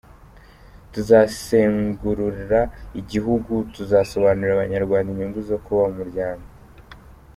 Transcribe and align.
Tuzazengurua 0.91 2.59
igihugu 3.01 3.53
dusobanurira 3.73 4.53
abanyarwanda 4.55 5.07
inyungu 5.11 5.39
zo 5.49 5.57
kuba 5.65 5.81
mu 5.89 5.95
muryango. 5.99 6.45